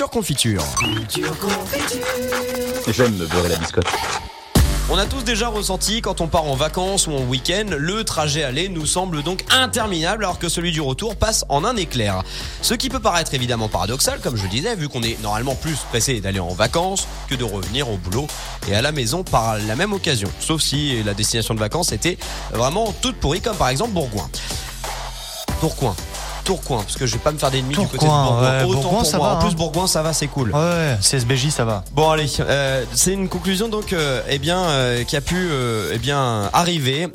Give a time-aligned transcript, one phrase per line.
[0.00, 0.64] Culture Confiture.
[2.88, 3.84] J'aime me beurrer la biscotte.
[4.88, 8.42] On a tous déjà ressenti quand on part en vacances ou en week-end, le trajet
[8.42, 12.22] aller nous semble donc interminable alors que celui du retour passe en un éclair.
[12.62, 15.76] Ce qui peut paraître évidemment paradoxal, comme je le disais, vu qu'on est normalement plus
[15.90, 18.26] pressé d'aller en vacances que de revenir au boulot
[18.70, 20.30] et à la maison par la même occasion.
[20.40, 22.16] Sauf si la destination de vacances était
[22.54, 24.30] vraiment toute pourrie, comme par exemple Bourgoin.
[25.60, 25.94] Tourcoing.
[26.50, 28.42] Tourcoing, parce que je vais pas me faire d'ennemis du côté de Bourgoin.
[28.58, 29.28] ouais, Autant Bourgoin, pour ça moi.
[29.28, 29.54] va, En plus, hein.
[29.56, 30.50] Bourgoin, ça va, c'est cool.
[30.52, 31.84] Ouais, CSBJ, ça va.
[31.92, 35.92] Bon allez, euh, c'est une conclusion donc euh, eh bien euh, qui a pu euh,
[35.94, 37.06] eh bien arriver.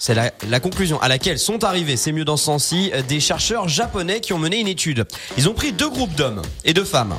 [0.00, 3.68] c'est la, la conclusion à laquelle sont arrivés, c'est mieux dans ce sens-ci, des chercheurs
[3.68, 5.06] japonais qui ont mené une étude.
[5.38, 7.14] Ils ont pris deux groupes d'hommes et de femmes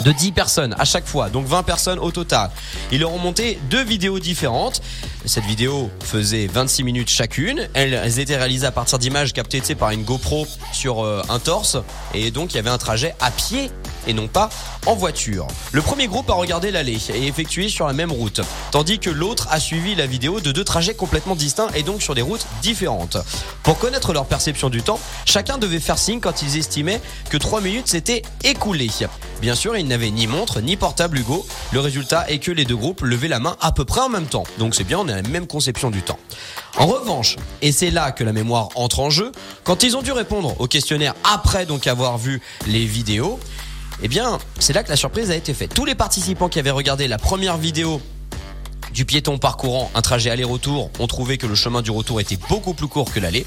[0.00, 2.50] de 10 personnes à chaque fois, donc 20 personnes au total.
[2.90, 4.82] Ils leur ont monté deux vidéos différentes.
[5.24, 7.68] Cette vidéo faisait 26 minutes chacune.
[7.74, 11.76] Elles, étaient réalisées à partir d'images captées par une GoPro sur euh, un torse.
[12.14, 13.70] Et donc il y avait un trajet à pied
[14.06, 14.50] et non pas
[14.86, 15.46] en voiture.
[15.70, 18.40] Le premier groupe a regardé l'allée et effectué sur la même route,
[18.72, 22.14] tandis que l'autre a suivi la vidéo de deux trajets complètement distincts et donc sur
[22.14, 23.16] des routes différentes.
[23.62, 27.60] Pour connaître leur perception du temps, chacun devait faire signe quand ils estimaient que 3
[27.60, 28.90] minutes s'étaient écoulées.
[29.42, 31.44] Bien sûr, ils n'avaient ni montre ni portable Hugo.
[31.72, 34.26] Le résultat est que les deux groupes levaient la main à peu près en même
[34.26, 34.44] temps.
[34.60, 36.20] Donc c'est bien, on a la même conception du temps.
[36.78, 39.32] En revanche, et c'est là que la mémoire entre en jeu,
[39.64, 43.40] quand ils ont dû répondre au questionnaire après avoir vu les vidéos,
[44.00, 45.74] eh bien, c'est là que la surprise a été faite.
[45.74, 48.00] Tous les participants qui avaient regardé la première vidéo
[48.94, 52.74] du piéton parcourant un trajet aller-retour ont trouvé que le chemin du retour était beaucoup
[52.74, 53.44] plus court que l'aller.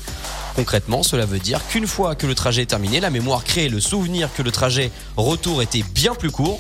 [0.56, 3.82] Concrètement, cela veut dire qu'une fois que le trajet est terminé, la mémoire crée le
[3.82, 6.60] souvenir que le trajet retour était bien plus court.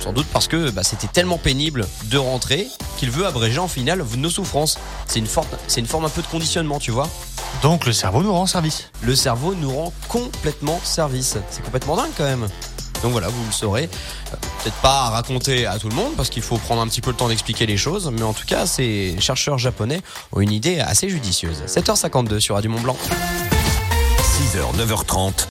[0.00, 4.04] Sans doute parce que bah, c'était tellement pénible de rentrer qu'il veut abréger en finale
[4.16, 4.78] nos souffrances.
[5.06, 7.08] C'est une, forme, c'est une forme un peu de conditionnement, tu vois.
[7.62, 8.90] Donc le cerveau nous rend service.
[9.02, 11.36] Le cerveau nous rend complètement service.
[11.50, 12.48] C'est complètement dingue quand même.
[13.02, 13.88] Donc voilà, vous le saurez.
[14.62, 17.10] Peut-être pas à raconter à tout le monde parce qu'il faut prendre un petit peu
[17.10, 20.80] le temps d'expliquer les choses, mais en tout cas, ces chercheurs japonais ont une idée
[20.80, 21.62] assez judicieuse.
[21.66, 22.96] 7h52 sur Radio Mont Blanc.
[24.20, 25.46] 6h, 9h30.